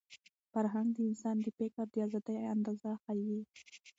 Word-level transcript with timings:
فرهنګ 0.51 0.87
د 0.93 0.97
انسان 1.09 1.35
د 1.41 1.47
فکر 1.57 1.85
د 1.91 1.95
ازادۍ 2.05 2.37
اندازه 2.53 2.89
ښيي. 3.03 3.39